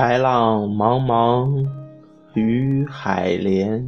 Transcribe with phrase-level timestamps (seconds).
[0.00, 1.68] 白浪茫茫，
[2.32, 3.84] 与海连；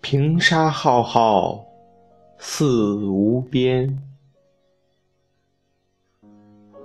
[0.00, 1.62] 平沙浩浩，
[2.38, 4.02] 四无边。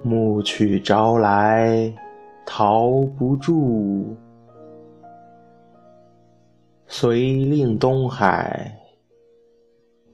[0.04, 1.94] 暮去朝来，
[2.46, 4.14] 逃不住；
[6.86, 8.78] 遂令东海，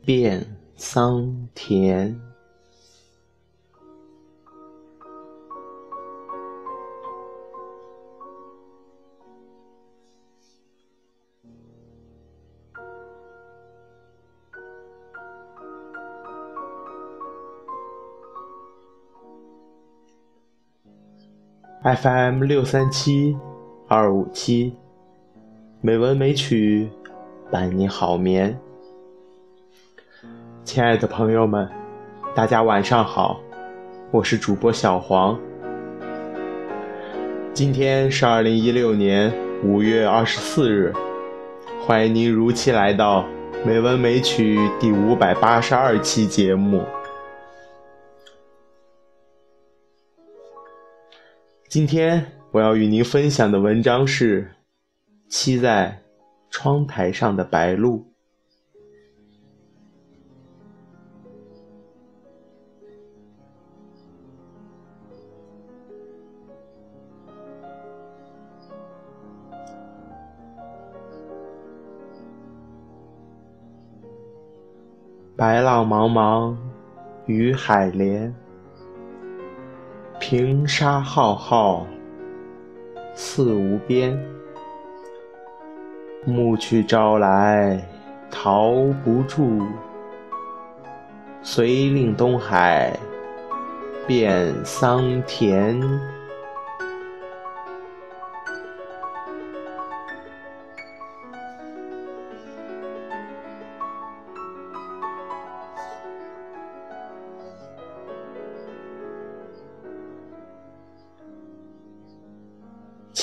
[0.06, 0.45] 变
[0.76, 2.27] 桑田。
[21.83, 23.38] FM 六三七
[23.88, 24.73] 二五七，
[25.80, 26.89] 美文美曲
[27.52, 28.59] 伴你好眠。
[30.64, 31.70] 亲爱的朋友们，
[32.33, 33.39] 大家晚上好，
[34.09, 35.38] 我是主播小黄。
[37.53, 39.31] 今天是二零一六年
[39.64, 40.92] 五月二十四日，
[41.86, 43.23] 欢迎您如期来到
[43.64, 46.81] 美文美曲第五百八十二期节目。
[51.70, 54.50] 今天我要与您分享的文章是
[55.30, 56.02] 《栖在
[56.50, 58.00] 窗台上的白鹭》。
[75.36, 76.55] 白浪茫茫，
[77.26, 78.34] 与海连。
[80.30, 81.88] 平沙浩浩，
[83.15, 84.21] 四无边。
[86.26, 87.82] 暮去朝来，
[88.30, 88.73] 逃
[89.05, 89.61] 不住。
[91.42, 92.92] 遂令东海，
[94.05, 95.80] 变桑田。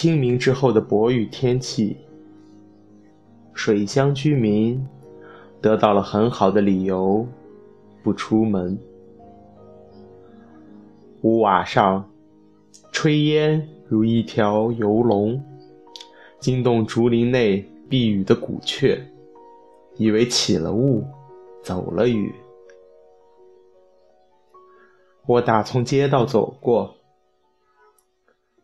[0.05, 1.97] 清明之后的薄雨天气，
[3.55, 4.87] 水乡居民
[5.63, 7.27] 得到了很好的理由
[8.03, 8.79] 不出门。
[11.23, 12.07] 屋瓦上
[12.93, 15.43] 炊烟如一条游龙，
[16.39, 19.01] 惊动竹林内避雨的古雀，
[19.97, 21.03] 以为起了雾，
[21.63, 22.31] 走了雨。
[25.25, 26.95] 我打从街道走过。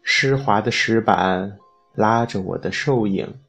[0.02, 1.58] 湿滑的石板
[1.94, 3.40] 拉着我的瘦影，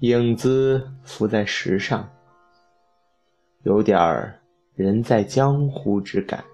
[0.00, 2.10] 影子浮在石上，
[3.62, 4.40] 有点儿
[4.74, 6.44] 人在江湖之感。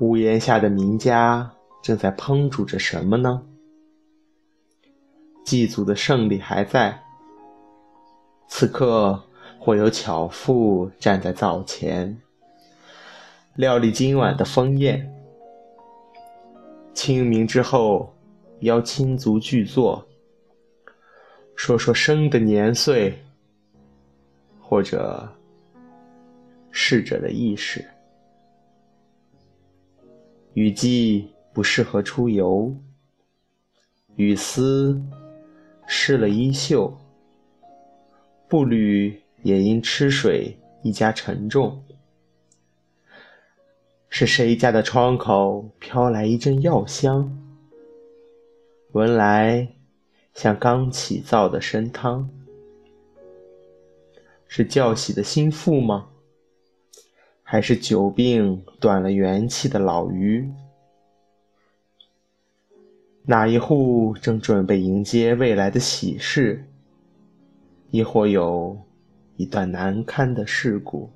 [0.00, 1.52] 屋檐下的名家
[1.82, 3.42] 正在烹煮着什么呢？
[5.44, 7.02] 祭祖的胜利还在。
[8.48, 9.24] 此刻，
[9.58, 12.20] 或有巧妇站在灶前，
[13.54, 15.14] 料理今晚的丰宴。
[16.98, 18.12] 清明之后，
[18.62, 20.04] 邀亲族聚坐，
[21.54, 23.16] 说说生的年岁，
[24.60, 25.32] 或者
[26.72, 27.84] 逝者的意识。
[30.54, 32.74] 雨季不适合出游，
[34.16, 35.00] 雨丝
[35.86, 36.92] 湿了衣袖，
[38.48, 40.52] 步履也因吃水
[40.82, 41.80] 愈加沉重。
[44.18, 47.38] 是谁家的窗口飘来一阵药香？
[48.90, 49.68] 闻来
[50.34, 52.28] 像刚起灶的参汤。
[54.48, 56.08] 是叫喜的心腹吗？
[57.44, 60.50] 还是久病断了元气的老鱼？
[63.22, 66.64] 哪一户正准备迎接未来的喜事？
[67.92, 68.76] 亦或有
[69.36, 71.08] 一段难堪的事故？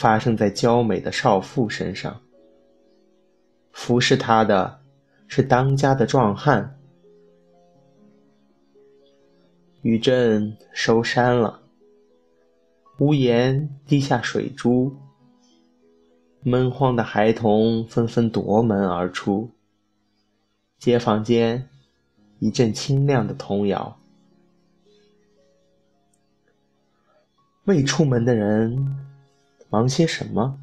[0.00, 2.18] 发生在娇美的少妇身上。
[3.70, 4.80] 服侍她的
[5.28, 6.80] 是当家的壮汉。
[9.82, 11.60] 雨阵收山了，
[12.98, 14.90] 屋檐滴下水珠，
[16.44, 19.50] 闷慌的孩童纷纷夺门而出。
[20.78, 21.68] 街坊间
[22.38, 23.98] 一阵清亮的童谣。
[27.64, 28.96] 未出门的人
[29.70, 30.60] 忙些什么？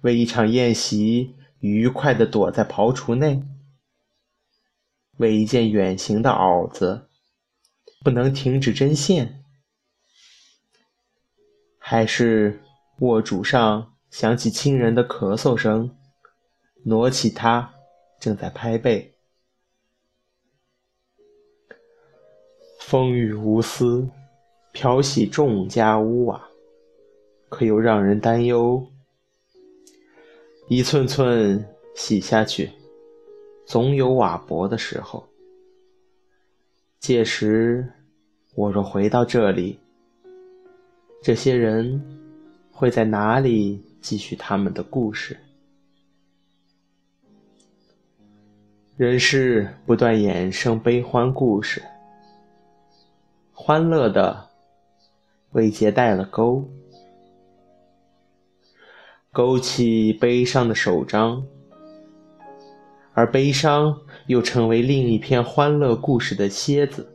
[0.00, 3.42] 为一场宴席愉快地躲在刨橱内？
[5.18, 7.10] 为一件远行的袄子
[8.02, 9.44] 不能停止针线？
[11.76, 12.62] 还是
[13.00, 15.94] 卧主上响起亲人的咳嗽声，
[16.84, 17.74] 挪起他
[18.18, 19.14] 正在拍背。
[22.78, 24.08] 风雨无私，
[24.80, 26.42] 漂洗众家屋瓦，
[27.50, 28.82] 可又让人担忧。
[30.68, 31.62] 一寸寸
[31.94, 32.70] 洗下去，
[33.66, 35.22] 总有瓦薄的时候。
[36.98, 37.86] 届时，
[38.54, 39.78] 我若回到这里。
[41.20, 42.02] 这些人
[42.72, 45.36] 会在哪里继续他们的故事？
[48.96, 51.82] 人世不断衍生悲欢故事，
[53.52, 54.48] 欢乐的
[55.52, 56.68] 为结带了钩，
[59.32, 61.44] 勾起悲伤的手章，
[63.14, 67.12] 而悲伤又成为另一篇欢乐故事的楔子。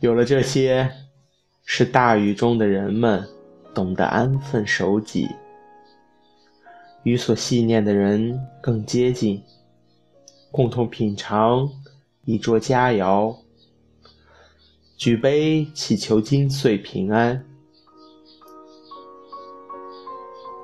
[0.00, 0.90] 有了这些。
[1.64, 3.24] 是大雨中的人们
[3.72, 5.28] 懂得安分守己，
[7.04, 9.42] 与所系念的人更接近，
[10.50, 11.70] 共同品尝
[12.24, 13.34] 一桌佳肴，
[15.02, 17.44] 举杯祈求金岁平安，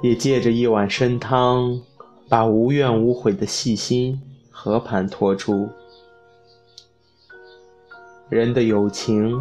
[0.01, 1.83] 也借着一碗参汤，
[2.29, 5.69] 把无怨无悔的细心和盘托出。
[8.29, 9.37] 人的友情。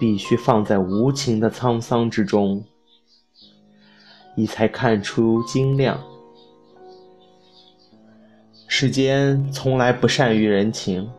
[0.00, 2.64] 必须放在无情的沧桑之中，
[4.36, 6.00] 你才看出精亮。
[8.68, 11.10] 世间从来不善于人情，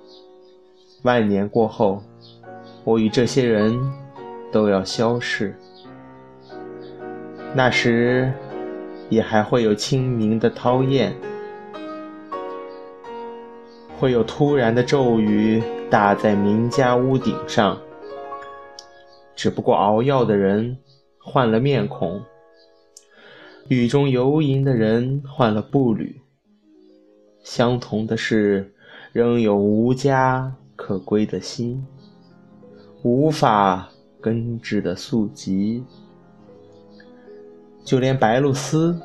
[1.04, 2.02] 万年过后，
[2.84, 3.80] 我与这些人
[4.52, 5.56] 都要消逝。
[7.54, 8.32] 那时，
[9.10, 11.16] 也还会有清明的涛艳，
[13.98, 17.78] 会有突然的骤雨打在民家屋顶上。
[19.36, 20.78] 只不过熬药的人
[21.18, 22.22] 换了面孔，
[23.68, 26.22] 雨中游吟的人换了步履。
[27.42, 28.74] 相同的是，
[29.12, 31.84] 仍有无家可归的心，
[33.04, 33.88] 无法
[34.20, 35.84] 根治的宿疾。
[37.84, 38.96] 就连白鹭鸶，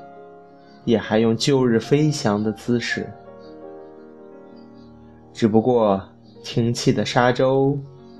[0.85, 3.11] 也还用旧日飞翔的姿势。
[5.33, 6.03] 只不过
[6.43, 7.79] 停栖的沙洲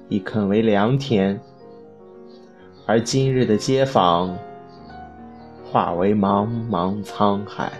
[0.09, 1.39] 已肯为良田。
[2.87, 4.37] 而今日的街坊，
[5.65, 7.73] 化为茫茫沧海。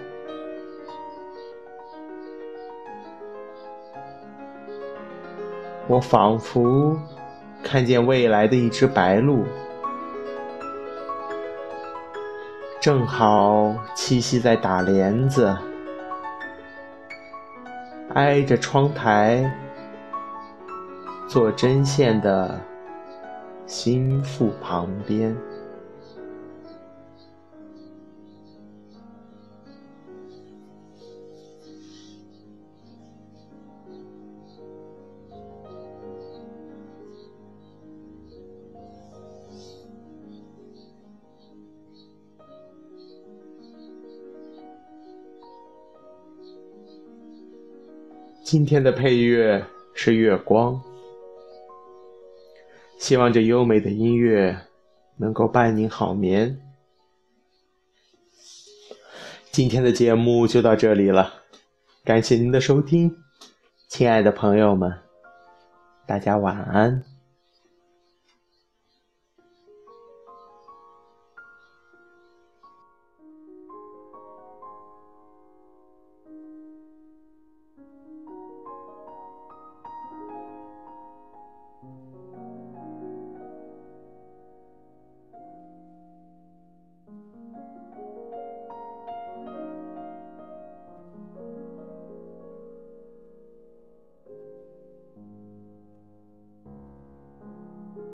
[5.87, 6.99] 我仿佛
[7.65, 9.45] 看见未来的一只白鹭，
[12.81, 15.57] 正好栖息在打帘子、
[18.15, 19.51] 挨着窗台
[21.27, 22.61] 做针线的。
[23.67, 25.35] 心腹旁边。
[48.45, 50.79] 今天的配乐是月光。
[52.99, 54.55] 希望这优美的音乐
[55.17, 56.61] 能够伴您好眠。
[59.51, 61.33] 今天的节目就到这里了，
[62.05, 63.17] 感谢您的收听，
[63.89, 64.93] 亲爱的朋友们，
[66.07, 67.03] 大家晚安。